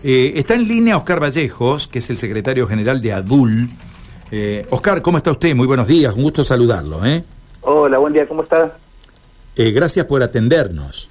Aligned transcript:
Eh, 0.00 0.34
está 0.36 0.54
en 0.54 0.68
línea 0.68 0.96
Oscar 0.96 1.18
Vallejos, 1.20 1.88
que 1.88 1.98
es 1.98 2.08
el 2.08 2.18
secretario 2.18 2.68
general 2.68 3.00
de 3.00 3.12
ADUL. 3.14 3.66
Eh, 4.30 4.64
Oscar, 4.70 5.02
¿cómo 5.02 5.18
está 5.18 5.32
usted? 5.32 5.56
Muy 5.56 5.66
buenos 5.66 5.88
días, 5.88 6.14
un 6.14 6.22
gusto 6.22 6.44
saludarlo. 6.44 7.04
¿eh? 7.04 7.24
Hola, 7.62 7.98
buen 7.98 8.12
día, 8.12 8.24
¿cómo 8.28 8.44
está? 8.44 8.76
Eh, 9.56 9.72
gracias 9.72 10.06
por 10.06 10.22
atendernos. 10.22 11.10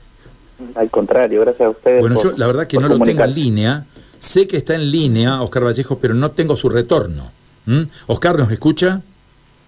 Al 0.73 0.89
contrario, 0.89 1.41
gracias 1.41 1.67
a 1.67 1.69
ustedes. 1.71 1.99
Bueno, 1.99 2.15
por- 2.15 2.31
yo 2.31 2.37
la 2.37 2.47
verdad 2.47 2.65
que 2.65 2.77
no 2.77 2.87
lo 2.87 2.97
tengo 2.99 3.25
en 3.25 3.33
línea. 3.35 3.85
Sé 4.19 4.47
que 4.47 4.55
está 4.55 4.75
en 4.75 4.89
línea 4.89 5.41
Oscar 5.41 5.65
Vallejos, 5.65 5.97
pero 5.99 6.13
no 6.13 6.31
tengo 6.31 6.55
su 6.55 6.69
retorno. 6.69 7.29
¿Mm? 7.65 7.81
Oscar, 8.05 8.37
¿nos 8.37 8.49
escucha? 8.53 9.01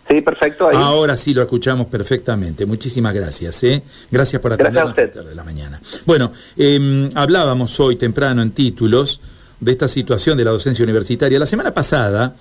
Sí, 0.09 0.21
perfecto. 0.21 0.67
Ahí. 0.67 0.75
Ahora 0.75 1.15
sí 1.15 1.33
lo 1.33 1.41
escuchamos 1.43 1.87
perfectamente. 1.87 2.65
Muchísimas 2.65 3.13
gracias. 3.13 3.63
¿eh? 3.63 3.83
Gracias 4.09 4.41
por 4.41 4.57
Gracias 4.57 4.65
a 4.65 4.69
atendernos 4.69 4.91
usted. 4.91 5.03
esta 5.03 5.19
hora 5.19 5.29
de 5.29 5.35
la 5.35 5.43
mañana. 5.43 5.81
Bueno, 6.05 6.31
eh, 6.57 7.09
hablábamos 7.13 7.79
hoy 7.79 7.95
temprano 7.95 8.41
en 8.41 8.51
títulos 8.51 9.21
de 9.59 9.71
esta 9.71 9.87
situación 9.87 10.37
de 10.37 10.45
la 10.45 10.51
docencia 10.51 10.83
universitaria. 10.83 11.37
La 11.37 11.45
semana 11.45 11.73
pasada 11.73 12.35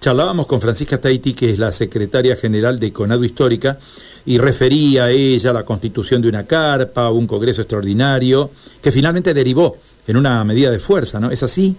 charlábamos 0.00 0.48
con 0.48 0.60
Francisca 0.60 1.00
Taiti, 1.00 1.32
que 1.32 1.50
es 1.50 1.60
la 1.60 1.70
secretaria 1.70 2.34
general 2.34 2.76
de 2.78 2.92
Conado 2.92 3.22
Histórica, 3.22 3.78
y 4.26 4.36
refería 4.36 5.04
a 5.04 5.10
ella 5.10 5.52
la 5.52 5.64
constitución 5.64 6.20
de 6.20 6.28
una 6.28 6.44
carpa, 6.44 7.08
un 7.10 7.28
congreso 7.28 7.62
extraordinario, 7.62 8.50
que 8.82 8.90
finalmente 8.90 9.32
derivó 9.32 9.76
en 10.08 10.16
una 10.16 10.42
medida 10.42 10.72
de 10.72 10.80
fuerza, 10.80 11.20
¿no? 11.20 11.30
¿Es 11.30 11.44
así? 11.44 11.76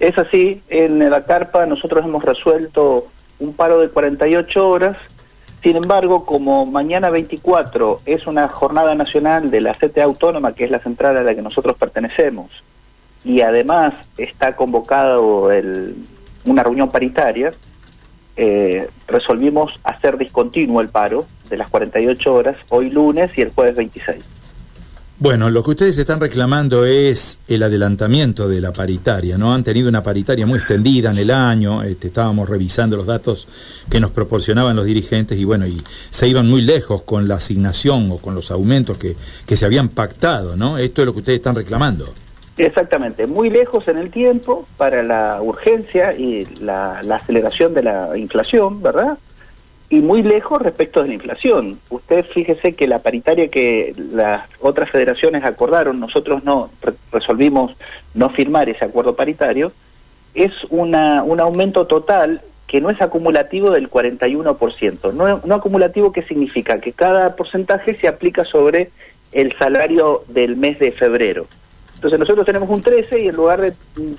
Es 0.00 0.18
así, 0.18 0.60
en 0.68 0.98
la 1.08 1.22
carpa 1.22 1.64
nosotros 1.66 2.04
hemos 2.04 2.24
resuelto 2.24 3.06
un 3.38 3.52
paro 3.54 3.80
de 3.80 3.88
48 3.88 4.68
horas. 4.68 4.96
Sin 5.62 5.76
embargo, 5.76 6.26
como 6.26 6.66
mañana 6.66 7.08
24 7.10 8.00
es 8.04 8.26
una 8.26 8.48
jornada 8.48 8.94
nacional 8.94 9.50
de 9.50 9.60
la 9.62 9.74
CTA 9.74 10.04
Autónoma, 10.04 10.54
que 10.54 10.64
es 10.64 10.70
la 10.70 10.78
central 10.80 11.16
a 11.16 11.22
la 11.22 11.34
que 11.34 11.40
nosotros 11.42 11.76
pertenecemos, 11.78 12.50
y 13.24 13.40
además 13.40 13.94
está 14.18 14.54
convocado 14.56 15.50
el- 15.50 15.96
una 16.44 16.62
reunión 16.62 16.90
paritaria, 16.90 17.52
eh, 18.36 18.88
resolvimos 19.06 19.72
hacer 19.84 20.18
discontinuo 20.18 20.80
el 20.82 20.88
paro 20.88 21.24
de 21.48 21.56
las 21.56 21.68
48 21.68 22.34
horas 22.34 22.56
hoy 22.68 22.90
lunes 22.90 23.36
y 23.38 23.42
el 23.42 23.50
jueves 23.52 23.76
26. 23.76 24.28
Bueno, 25.16 25.48
lo 25.48 25.62
que 25.62 25.70
ustedes 25.70 25.96
están 25.96 26.18
reclamando 26.18 26.84
es 26.84 27.38
el 27.46 27.62
adelantamiento 27.62 28.48
de 28.48 28.60
la 28.60 28.72
paritaria, 28.72 29.38
¿no? 29.38 29.54
Han 29.54 29.62
tenido 29.62 29.88
una 29.88 30.02
paritaria 30.02 30.44
muy 30.44 30.58
extendida 30.58 31.12
en 31.12 31.18
el 31.18 31.30
año, 31.30 31.84
este, 31.84 32.08
estábamos 32.08 32.48
revisando 32.48 32.96
los 32.96 33.06
datos 33.06 33.46
que 33.88 34.00
nos 34.00 34.10
proporcionaban 34.10 34.74
los 34.74 34.84
dirigentes 34.84 35.38
y 35.38 35.44
bueno, 35.44 35.68
y 35.68 35.80
se 36.10 36.26
iban 36.26 36.48
muy 36.48 36.62
lejos 36.62 37.02
con 37.02 37.28
la 37.28 37.36
asignación 37.36 38.10
o 38.10 38.18
con 38.18 38.34
los 38.34 38.50
aumentos 38.50 38.98
que, 38.98 39.14
que 39.46 39.56
se 39.56 39.64
habían 39.64 39.88
pactado, 39.88 40.56
¿no? 40.56 40.78
Esto 40.78 41.02
es 41.02 41.06
lo 41.06 41.12
que 41.12 41.20
ustedes 41.20 41.36
están 41.36 41.54
reclamando. 41.54 42.12
Exactamente, 42.56 43.28
muy 43.28 43.50
lejos 43.50 43.86
en 43.86 43.98
el 43.98 44.10
tiempo 44.10 44.66
para 44.76 45.04
la 45.04 45.40
urgencia 45.40 46.12
y 46.12 46.44
la, 46.60 47.00
la 47.04 47.16
aceleración 47.16 47.72
de 47.72 47.84
la 47.84 48.18
inflación, 48.18 48.82
¿verdad? 48.82 49.16
Y 49.90 50.00
muy 50.00 50.22
lejos 50.22 50.60
respecto 50.62 51.02
de 51.02 51.08
la 51.08 51.14
inflación. 51.14 51.78
Usted 51.90 52.24
fíjese 52.34 52.72
que 52.72 52.88
la 52.88 53.00
paritaria 53.00 53.48
que 53.48 53.94
las 53.96 54.46
otras 54.60 54.90
federaciones 54.90 55.44
acordaron, 55.44 56.00
nosotros 56.00 56.42
no 56.42 56.70
re- 56.82 56.94
resolvimos 57.12 57.76
no 58.14 58.30
firmar 58.30 58.68
ese 58.68 58.84
acuerdo 58.84 59.14
paritario, 59.14 59.72
es 60.34 60.52
una, 60.70 61.22
un 61.22 61.38
aumento 61.38 61.86
total 61.86 62.40
que 62.66 62.80
no 62.80 62.90
es 62.90 63.00
acumulativo 63.00 63.70
del 63.70 63.88
41%. 63.90 65.12
No, 65.12 65.40
no 65.44 65.54
acumulativo, 65.54 66.12
¿qué 66.12 66.22
significa? 66.22 66.80
Que 66.80 66.92
cada 66.92 67.36
porcentaje 67.36 67.94
se 67.96 68.08
aplica 68.08 68.44
sobre 68.44 68.90
el 69.32 69.54
salario 69.58 70.24
del 70.28 70.56
mes 70.56 70.78
de 70.80 70.90
febrero. 70.92 71.46
Entonces 71.94 72.20
nosotros 72.20 72.46
tenemos 72.46 72.68
un 72.68 72.82
13 72.82 73.24
y 73.24 73.28
en 73.28 73.36
lugar 73.36 73.60
de 73.60 73.72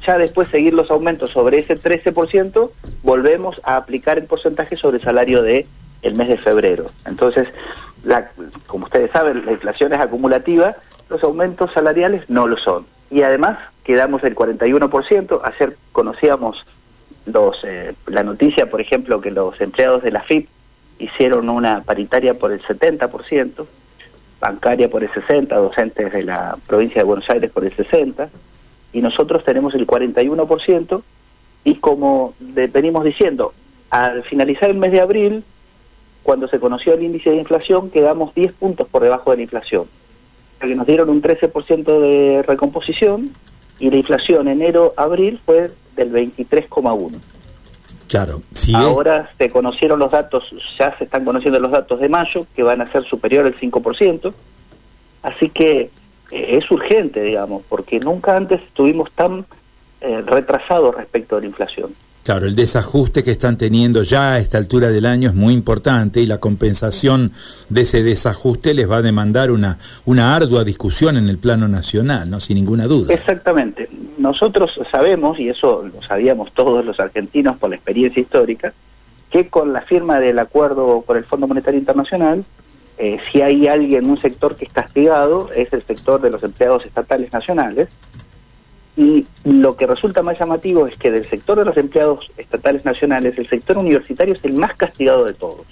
ya 0.06 0.18
después 0.18 0.50
seguir 0.50 0.74
los 0.74 0.90
aumentos 0.90 1.30
sobre 1.32 1.60
ese 1.60 1.76
13%, 1.76 2.72
volvemos 3.04 3.60
a 3.64 3.76
aplicar 3.76 4.18
el 4.18 4.26
porcentaje 4.26 4.76
sobre 4.76 4.98
el 4.98 5.04
salario 5.04 5.42
de 5.42 5.68
el 6.02 6.16
mes 6.16 6.28
de 6.28 6.38
febrero. 6.38 6.92
Entonces, 7.06 7.48
la, 8.04 8.30
como 8.68 8.86
ustedes 8.86 9.12
saben, 9.12 9.46
la 9.46 9.52
inflación 9.52 9.94
es 9.94 10.00
acumulativa, 10.00 10.76
los 11.10 11.24
aumentos 11.24 11.72
salariales 11.74 12.30
no 12.30 12.48
lo 12.48 12.58
son. 12.58 12.86
Y 13.10 13.22
además 13.22 13.58
quedamos 13.84 14.24
el 14.24 14.36
41%, 14.36 15.42
ayer 15.44 15.76
conocíamos 15.92 16.66
los, 17.26 17.58
eh, 17.64 17.94
la 18.08 18.24
noticia, 18.24 18.70
por 18.70 18.82
ejemplo, 18.82 19.22
que 19.22 19.32
los 19.32 19.60
empleados 19.60 20.04
de 20.04 20.12
la 20.12 20.22
FIP 20.22 20.48
hicieron 21.00 21.50
una 21.50 21.82
paritaria 21.82 22.36
por 22.36 22.52
el 22.52 22.62
70%, 22.62 23.66
bancaria 24.40 24.90
por 24.90 25.04
el 25.04 25.12
60, 25.14 25.56
docentes 25.56 26.12
de 26.12 26.24
la 26.24 26.58
provincia 26.68 27.02
de 27.02 27.06
Buenos 27.06 27.30
Aires 27.30 27.52
por 27.52 27.66
el 27.66 27.76
60, 27.76 28.30
y 28.94 29.02
nosotros 29.02 29.44
tenemos 29.44 29.74
el 29.76 29.88
41%, 29.88 31.02
y 31.64 31.76
como 31.76 32.34
venimos 32.40 33.04
diciendo, 33.04 33.54
al 33.90 34.24
finalizar 34.24 34.70
el 34.70 34.78
mes 34.78 34.92
de 34.92 35.02
abril, 35.02 35.44
cuando 36.24 36.48
se 36.48 36.60
conoció 36.60 36.94
el 36.94 37.04
índice 37.04 37.30
de 37.30 37.38
inflación, 37.38 37.92
quedamos 37.92 38.34
10 38.34 38.54
puntos 38.54 38.88
por 38.88 39.04
debajo 39.04 39.32
de 39.32 39.38
la 39.38 39.44
inflación. 39.44 39.86
Que 40.60 40.76
nos 40.76 40.88
dieron 40.88 41.10
un 41.10 41.22
13% 41.22 42.00
de 42.00 42.44
recomposición, 42.44 43.32
y 43.80 43.90
la 43.90 43.98
inflación 43.98 44.48
enero-abril 44.48 45.40
fue 45.46 45.72
del 45.96 46.12
23,1%. 46.12 47.35
Claro, 48.08 48.42
si 48.54 48.74
Ahora 48.76 49.30
se 49.38 49.50
conocieron 49.50 50.00
los 50.00 50.12
datos, 50.12 50.44
ya 50.78 50.96
se 50.98 51.06
están 51.06 51.26
conociendo 51.26 51.60
los 51.60 51.72
datos 51.72 52.00
de 52.00 52.10
mayo, 52.10 52.46
que 52.56 52.64
van 52.64 52.82
a 52.82 52.92
ser 52.92 53.04
superior 53.04 53.46
al 53.46 53.56
5%, 53.56 54.34
así 55.24 55.50
que 55.50 55.90
eh, 56.32 56.58
es 56.58 56.70
urgente, 56.70 57.22
digamos, 57.24 57.64
porque 57.68 58.00
nunca 58.00 58.36
antes 58.36 58.62
estuvimos 58.62 59.12
tan 59.12 59.46
eh, 60.02 60.22
retrasados 60.26 60.96
respecto 60.96 61.36
de 61.36 61.42
la 61.42 61.48
inflación. 61.48 61.94
Claro, 62.26 62.48
el 62.48 62.56
desajuste 62.56 63.24
que 63.24 63.30
están 63.30 63.56
teniendo 63.56 64.02
ya 64.02 64.34
a 64.34 64.40
esta 64.40 64.58
altura 64.58 64.88
del 64.88 65.06
año 65.06 65.30
es 65.30 65.36
muy 65.36 65.54
importante 65.54 66.22
y 66.22 66.26
la 66.26 66.40
compensación 66.40 67.32
de 67.70 67.82
ese 67.82 68.02
desajuste 68.02 68.74
les 68.74 68.90
va 68.90 68.98
a 68.98 69.02
demandar 69.04 69.52
una, 69.52 69.78
una 70.06 70.36
ardua 70.36 70.64
discusión 70.64 71.18
en 71.18 71.30
el 71.30 71.38
plano 71.38 71.68
nacional, 71.68 72.28
¿no? 72.28 72.40
Sin 72.40 72.56
ninguna 72.56 72.88
duda. 72.88 73.14
Exactamente. 73.14 73.88
Nosotros 74.18 74.72
sabemos, 74.92 75.40
y 75.40 75.50
eso 75.50 75.84
lo 75.84 76.02
sabíamos 76.02 76.52
todos 76.54 76.84
los 76.84 77.00
argentinos 77.00 77.60
por 77.60 77.70
la 77.70 77.76
experiencia 77.76 78.24
histórica, 78.24 78.74
que 79.30 79.48
con 79.48 79.72
la 79.72 79.82
firma 79.82 80.20
del 80.20 80.40
acuerdo 80.40 81.04
por 81.06 81.18
el 81.18 81.26
Fondo 81.26 81.46
Monetario 81.46 81.80
Internacional, 81.80 82.44
eh, 82.98 83.20
si 83.32 83.44
hay 83.44 83.68
alguien, 83.68 84.10
un 84.10 84.20
sector 84.20 84.56
que 84.56 84.66
es 84.66 84.74
castigado, 84.74 85.52
es 85.56 85.72
el 85.74 85.84
sector 85.84 86.20
de 86.22 86.32
los 86.32 86.42
empleados 86.42 86.88
estatales 86.88 87.32
nacionales. 87.32 87.88
Y 88.98 89.26
lo 89.44 89.76
que 89.76 89.88
resulta 89.88 90.22
más 90.22 90.40
llamativo 90.40 90.88
es 90.88 90.98
que 90.98 91.12
del 91.12 91.28
sector 91.28 91.58
de 91.58 91.66
los 91.66 91.76
empleados 91.76 92.32
estatales 92.38 92.86
nacionales, 92.86 93.38
el 93.38 93.50
sector 93.50 93.78
universitario 93.78 94.34
es 94.34 94.46
el 94.46 94.56
más 94.56 94.76
castigado 94.76 95.26
de 95.26 95.34
todos. 95.34 95.66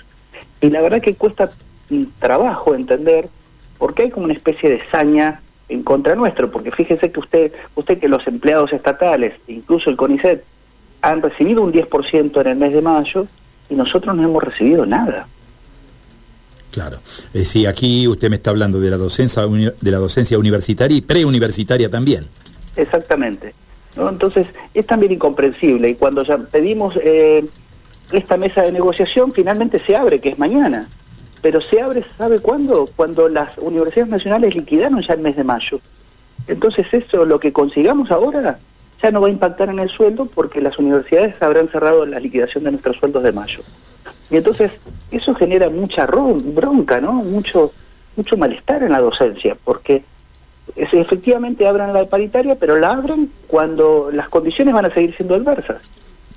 Y 0.59 0.69
la 0.69 0.81
verdad 0.81 1.01
que 1.01 1.15
cuesta 1.15 1.49
mm, 1.89 2.03
trabajo 2.19 2.75
entender 2.75 3.29
por 3.77 3.93
qué 3.93 4.03
hay 4.03 4.09
como 4.11 4.25
una 4.25 4.33
especie 4.33 4.69
de 4.69 4.81
saña 4.91 5.41
en 5.69 5.83
contra 5.83 6.15
nuestro, 6.15 6.51
porque 6.51 6.71
fíjese 6.71 7.11
que 7.11 7.19
usted, 7.19 7.53
usted 7.75 7.99
que 7.99 8.07
los 8.07 8.25
empleados 8.27 8.73
estatales, 8.73 9.33
incluso 9.47 9.89
el 9.89 9.95
CONICET, 9.95 10.43
han 11.01 11.21
recibido 11.21 11.61
un 11.61 11.73
10% 11.73 12.41
en 12.41 12.47
el 12.47 12.55
mes 12.57 12.73
de 12.73 12.81
mayo 12.81 13.27
y 13.69 13.75
nosotros 13.75 14.15
no 14.15 14.23
hemos 14.23 14.43
recibido 14.43 14.85
nada. 14.85 15.27
Claro. 16.71 16.99
Eh, 17.33 17.45
sí, 17.45 17.65
aquí 17.65 18.07
usted 18.07 18.29
me 18.29 18.37
está 18.37 18.49
hablando 18.49 18.79
de 18.79 18.89
la 18.89 18.97
docencia, 18.97 19.43
de 19.45 19.91
la 19.91 19.97
docencia 19.97 20.39
universitaria 20.39 20.97
y 20.97 21.01
preuniversitaria 21.01 21.89
también. 21.89 22.25
Exactamente. 22.75 23.53
¿no? 23.95 24.09
Entonces, 24.09 24.47
es 24.73 24.85
también 24.87 25.11
incomprensible. 25.11 25.89
Y 25.89 25.95
cuando 25.95 26.23
ya 26.23 26.37
pedimos 26.37 26.97
eh, 27.01 27.45
esta 28.11 28.37
mesa 28.37 28.61
de 28.63 28.71
negociación, 28.71 29.33
finalmente 29.33 29.79
se 29.85 29.95
abre, 29.95 30.19
que 30.19 30.29
es 30.29 30.39
mañana. 30.39 30.87
Pero 31.41 31.61
se 31.61 31.81
abre, 31.81 32.03
¿sabe 32.17 32.39
cuándo? 32.39 32.85
Cuando 32.95 33.27
las 33.29 33.57
universidades 33.57 34.09
nacionales 34.11 34.55
liquidaron 34.55 35.01
ya 35.01 35.13
el 35.13 35.19
mes 35.21 35.35
de 35.35 35.43
mayo. 35.43 35.79
Entonces, 36.47 36.87
eso, 36.91 37.25
lo 37.25 37.39
que 37.39 37.53
consigamos 37.53 38.11
ahora, 38.11 38.57
ya 39.01 39.11
no 39.11 39.21
va 39.21 39.27
a 39.27 39.31
impactar 39.31 39.69
en 39.69 39.79
el 39.79 39.89
sueldo 39.89 40.25
porque 40.25 40.61
las 40.61 40.77
universidades 40.79 41.35
habrán 41.41 41.67
cerrado 41.69 42.05
la 42.05 42.19
liquidación 42.19 42.63
de 42.63 42.71
nuestros 42.71 42.95
sueldos 42.97 43.23
de 43.23 43.31
mayo. 43.33 43.59
Y 44.31 44.37
entonces, 44.37 44.71
eso 45.11 45.35
genera 45.35 45.69
mucha 45.69 46.05
ro- 46.05 46.35
bronca, 46.41 46.99
¿no? 47.01 47.11
Mucho, 47.13 47.71
mucho 48.15 48.37
malestar 48.37 48.81
en 48.81 48.93
la 48.93 48.99
docencia, 49.01 49.55
porque 49.63 50.03
efectivamente 50.75 51.67
abran 51.67 51.93
la 51.93 52.05
paritaria, 52.05 52.55
pero 52.55 52.77
la 52.77 52.91
abren 52.91 53.31
cuando 53.47 54.09
las 54.11 54.29
condiciones 54.29 54.73
van 54.73 54.85
a 54.85 54.93
seguir 54.93 55.15
siendo 55.15 55.35
adversas. 55.35 55.81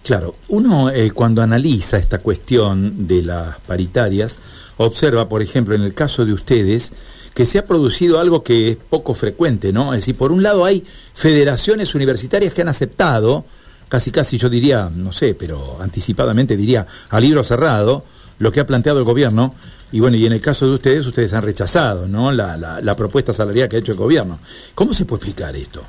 Claro, 0.03 0.37
uno 0.49 0.91
eh, 0.91 1.11
cuando 1.11 1.43
analiza 1.43 1.99
esta 1.99 2.19
cuestión 2.19 3.07
de 3.07 3.23
las 3.23 3.59
paritarias, 3.61 4.39
observa, 4.77 5.29
por 5.29 5.43
ejemplo, 5.43 5.75
en 5.75 5.83
el 5.83 5.95
caso 5.95 6.25
de 6.25 6.33
ustedes, 6.33 6.93
que 7.35 7.45
se 7.45 7.59
ha 7.59 7.67
producido 7.67 8.19
algo 8.19 8.43
que 8.43 8.71
es 8.71 8.77
poco 8.77 9.15
frecuente, 9.15 9.73
¿no? 9.73 9.93
Es 9.95 10.01
decir, 10.01 10.17
por 10.17 10.33
un 10.33 10.43
lado 10.43 10.65
hay 10.65 10.85
federaciones 11.13 11.95
universitarias 11.95 12.55
que 12.55 12.63
han 12.63 12.69
aceptado, 12.69 13.45
casi 13.89 14.11
casi 14.11 14.39
yo 14.39 14.49
diría, 14.49 14.91
no 14.95 15.13
sé, 15.13 15.35
pero 15.35 15.77
anticipadamente 15.81 16.57
diría, 16.57 16.87
a 17.11 17.21
libro 17.21 17.43
cerrado, 17.43 18.05
lo 18.39 18.53
que 18.53 18.61
ha 18.61 18.67
planteado 18.67 18.99
el 18.99 19.05
gobierno, 19.05 19.55
y 19.93 20.01
bueno, 20.01 20.17
y 20.17 20.27
en 20.27 20.33
el 20.33 20.41
caso 20.41 20.67
de 20.67 20.75
ustedes, 20.75 21.07
ustedes 21.07 21.33
han 21.33 21.43
rechazado, 21.43 22.09
¿no? 22.09 22.33
La, 22.33 22.57
la, 22.57 22.95
propuesta 22.97 23.33
salarial 23.33 23.69
que 23.69 23.77
ha 23.77 23.79
hecho 23.79 23.93
el 23.93 23.99
gobierno. 23.99 24.39
¿Cómo 24.75 24.93
se 24.93 25.05
puede 25.05 25.21
explicar 25.21 25.55
esto? 25.55 25.83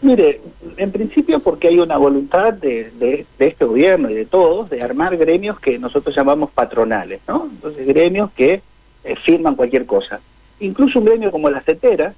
Mire, 0.00 0.40
en 0.76 0.90
principio 0.90 1.38
porque 1.40 1.68
hay 1.68 1.78
una 1.78 1.96
voluntad 1.96 2.54
de, 2.54 2.90
de, 2.98 3.26
este 3.38 3.64
gobierno 3.64 4.10
y 4.10 4.14
de 4.14 4.24
todos 4.24 4.68
de 4.70 4.82
armar 4.82 5.16
gremios 5.16 5.60
que 5.60 5.78
nosotros 5.78 6.14
llamamos 6.16 6.50
patronales, 6.50 7.20
¿no? 7.28 7.48
Entonces, 7.50 7.86
gremios 7.86 8.30
que 8.32 8.62
eh, 9.04 9.16
firman 9.24 9.54
cualquier 9.54 9.86
cosa. 9.86 10.20
Incluso 10.60 10.98
un 10.98 11.04
gremio 11.04 11.30
como 11.30 11.50
la 11.50 11.60
CETERA, 11.60 12.14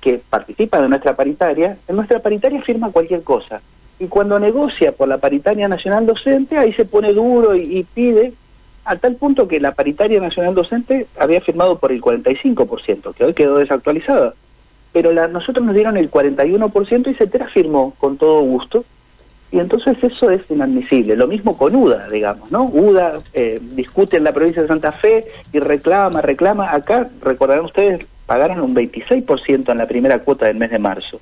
que 0.00 0.20
participa 0.30 0.80
de 0.80 0.88
nuestra 0.88 1.16
paritaria, 1.16 1.78
en 1.88 1.96
nuestra 1.96 2.20
paritaria 2.20 2.62
firma 2.62 2.92
cualquier 2.92 3.22
cosa. 3.22 3.60
Y 3.98 4.06
cuando 4.06 4.38
negocia 4.38 4.92
por 4.92 5.08
la 5.08 5.18
paritaria 5.18 5.68
nacional 5.68 6.06
docente, 6.06 6.56
ahí 6.56 6.72
se 6.74 6.84
pone 6.84 7.12
duro 7.12 7.56
y, 7.56 7.84
pide, 7.94 8.32
a 8.86 8.96
tal 8.96 9.16
punto 9.16 9.48
que 9.48 9.60
la 9.60 9.72
paritaria 9.72 10.20
nacional 10.20 10.54
docente 10.54 11.06
había 11.18 11.40
firmado 11.40 11.78
por 11.78 11.92
el 11.92 12.00
45%, 12.00 13.14
que 13.14 13.24
hoy 13.24 13.34
quedó 13.34 13.58
desactualizada 13.58 14.34
pero 14.96 15.12
la, 15.12 15.28
nosotros 15.28 15.62
nos 15.62 15.74
dieron 15.74 15.98
el 15.98 16.10
41% 16.10 17.10
y 17.10 17.14
CETERA 17.14 17.48
firmó 17.48 17.92
con 17.98 18.16
todo 18.16 18.40
gusto. 18.40 18.82
Y 19.52 19.58
entonces 19.58 19.94
eso 20.02 20.30
es 20.30 20.50
inadmisible. 20.50 21.14
Lo 21.16 21.26
mismo 21.26 21.54
con 21.54 21.76
UDA, 21.76 22.08
digamos, 22.08 22.50
¿no? 22.50 22.64
UDA 22.64 23.20
eh, 23.34 23.60
discute 23.60 24.16
en 24.16 24.24
la 24.24 24.32
provincia 24.32 24.62
de 24.62 24.68
Santa 24.68 24.92
Fe 24.92 25.26
y 25.52 25.58
reclama, 25.58 26.22
reclama. 26.22 26.72
Acá, 26.72 27.10
recordarán 27.20 27.66
ustedes, 27.66 28.06
pagaron 28.24 28.62
un 28.62 28.74
26% 28.74 29.70
en 29.70 29.76
la 29.76 29.86
primera 29.86 30.20
cuota 30.20 30.46
del 30.46 30.56
mes 30.56 30.70
de 30.70 30.78
marzo. 30.78 31.20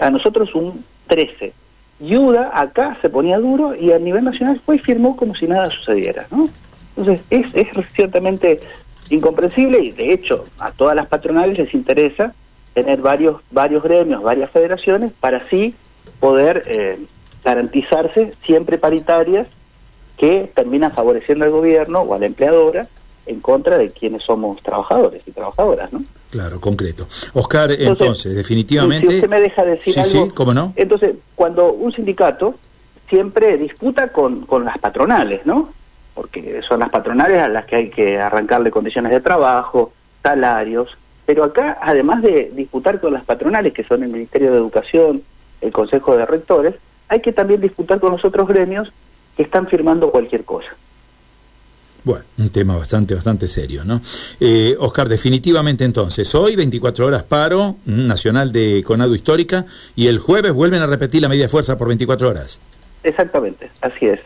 A 0.00 0.10
nosotros 0.10 0.52
un 0.56 0.84
13%. 1.08 1.52
Y 2.00 2.16
UDA 2.16 2.50
acá 2.52 2.98
se 3.00 3.10
ponía 3.10 3.38
duro 3.38 3.76
y 3.76 3.92
a 3.92 3.98
nivel 4.00 4.24
nacional 4.24 4.60
fue 4.66 4.74
y 4.74 4.80
firmó 4.80 5.14
como 5.14 5.36
si 5.36 5.46
nada 5.46 5.66
sucediera, 5.66 6.26
¿no? 6.32 6.46
Entonces 6.96 7.24
es, 7.30 7.54
es 7.54 7.68
ciertamente 7.94 8.58
incomprensible 9.10 9.80
y 9.80 9.92
de 9.92 10.12
hecho 10.12 10.44
a 10.58 10.70
todas 10.72 10.96
las 10.96 11.06
patronales 11.06 11.58
les 11.58 11.74
interesa 11.74 12.34
tener 12.72 13.00
varios, 13.00 13.40
varios 13.50 13.82
gremios, 13.82 14.22
varias 14.22 14.50
federaciones, 14.50 15.12
para 15.20 15.38
así 15.38 15.74
poder 16.20 16.62
eh, 16.66 16.98
garantizarse 17.44 18.34
siempre 18.44 18.78
paritarias 18.78 19.46
que 20.16 20.50
terminan 20.54 20.92
favoreciendo 20.92 21.44
al 21.44 21.50
gobierno 21.50 22.00
o 22.00 22.14
a 22.14 22.18
la 22.18 22.26
empleadora 22.26 22.88
en 23.26 23.40
contra 23.40 23.78
de 23.78 23.90
quienes 23.90 24.22
somos 24.22 24.62
trabajadores 24.62 25.22
y 25.26 25.30
trabajadoras, 25.30 25.92
¿no? 25.92 26.04
Claro, 26.30 26.60
concreto. 26.60 27.06
Oscar, 27.32 27.70
entonces, 27.72 28.34
definitivamente... 28.34 29.06
Si 29.06 29.14
usted 29.16 29.28
me 29.28 29.40
deja 29.40 29.64
decir 29.64 29.98
algo... 29.98 30.26
Sí, 30.26 30.30
¿cómo 30.34 30.52
no? 30.52 30.72
Entonces, 30.76 31.14
cuando 31.36 31.72
un 31.72 31.92
sindicato 31.92 32.56
siempre 33.08 33.56
disputa 33.56 34.08
con, 34.08 34.44
con 34.46 34.64
las 34.64 34.76
patronales, 34.78 35.46
¿no? 35.46 35.70
Porque 36.14 36.60
son 36.68 36.80
las 36.80 36.90
patronales 36.90 37.42
a 37.42 37.48
las 37.48 37.64
que 37.66 37.76
hay 37.76 37.90
que 37.90 38.20
arrancarle 38.20 38.70
condiciones 38.70 39.12
de 39.12 39.20
trabajo, 39.20 39.92
salarios, 40.22 40.96
pero 41.26 41.44
acá, 41.44 41.78
además 41.80 42.22
de 42.22 42.52
disputar 42.54 43.00
con 43.00 43.12
las 43.12 43.24
patronales, 43.24 43.72
que 43.72 43.84
son 43.84 44.02
el 44.02 44.10
Ministerio 44.10 44.50
de 44.52 44.58
Educación, 44.58 45.22
el 45.60 45.72
Consejo 45.72 46.16
de 46.16 46.26
Rectores, 46.26 46.74
hay 47.08 47.20
que 47.20 47.32
también 47.32 47.60
disputar 47.60 48.00
con 48.00 48.12
los 48.12 48.24
otros 48.24 48.46
gremios 48.46 48.92
que 49.36 49.42
están 49.42 49.66
firmando 49.66 50.10
cualquier 50.10 50.44
cosa. 50.44 50.68
Bueno, 52.04 52.24
un 52.36 52.50
tema 52.50 52.76
bastante, 52.76 53.14
bastante 53.14 53.48
serio, 53.48 53.82
¿no? 53.82 54.02
Eh, 54.38 54.76
Oscar, 54.78 55.08
definitivamente 55.08 55.84
entonces, 55.84 56.34
hoy 56.34 56.54
24 56.54 57.06
horas 57.06 57.22
paro 57.22 57.76
nacional 57.86 58.52
de 58.52 58.82
Conado 58.84 59.14
Histórica 59.14 59.64
y 59.96 60.08
el 60.08 60.18
jueves 60.18 60.52
vuelven 60.52 60.82
a 60.82 60.86
repetir 60.86 61.22
la 61.22 61.30
media 61.30 61.48
fuerza 61.48 61.78
por 61.78 61.88
24 61.88 62.28
horas. 62.28 62.60
Exactamente, 63.02 63.70
así 63.80 64.06
es. 64.06 64.20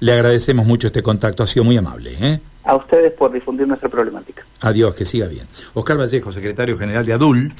Le 0.00 0.12
agradecemos 0.12 0.66
mucho 0.66 0.88
este 0.88 1.02
contacto, 1.02 1.42
ha 1.42 1.46
sido 1.46 1.64
muy 1.64 1.76
amable. 1.76 2.16
¿eh? 2.20 2.40
A 2.64 2.76
ustedes 2.76 3.12
por 3.12 3.32
difundir 3.32 3.66
nuestra 3.66 3.88
problemática. 3.88 4.44
Adiós, 4.60 4.94
que 4.94 5.04
siga 5.04 5.26
bien. 5.26 5.46
Oscar 5.74 5.98
Vallejo, 5.98 6.32
secretario 6.32 6.76
general 6.76 7.06
de 7.06 7.12
ADUL. 7.12 7.52